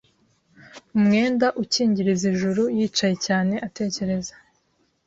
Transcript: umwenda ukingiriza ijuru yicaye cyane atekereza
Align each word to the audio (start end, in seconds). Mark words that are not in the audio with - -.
umwenda 0.97 1.47
ukingiriza 1.61 2.23
ijuru 2.33 2.61
yicaye 2.77 3.15
cyane 3.25 3.53
atekereza 3.67 4.33